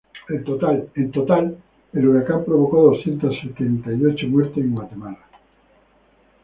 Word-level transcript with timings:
En 0.29 0.43
total, 1.11 1.57
el 1.93 2.07
huracán 2.07 2.43
provocó 2.43 2.81
doscientas 2.85 3.33
sesenta 3.39 3.93
y 3.93 4.03
ocho 4.03 4.27
muertes 4.29 4.57
en 4.57 4.73
Guatemala. 4.73 5.19